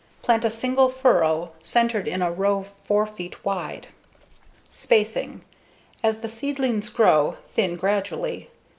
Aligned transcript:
Plant 0.23 0.43
a 0.43 0.49
single 0.49 0.89
furrow 0.89 1.51
centered 1.61 2.07
in 2.07 2.23
a 2.23 2.31
row 2.31 2.63
4 2.63 3.05
feet 3.05 3.45
wide. 3.45 3.89
_Spacing: 4.67 5.41
_As 6.03 6.21
the 6.21 6.27
seedlings 6.27 6.89
grow, 6.89 7.37
thin 7.53 7.75
gradually. 7.75 8.49